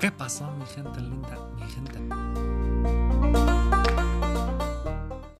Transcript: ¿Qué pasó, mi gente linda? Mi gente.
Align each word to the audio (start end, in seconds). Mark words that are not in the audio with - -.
¿Qué 0.00 0.10
pasó, 0.10 0.50
mi 0.52 0.66
gente 0.66 1.00
linda? 1.00 1.38
Mi 1.56 1.62
gente. 1.70 2.05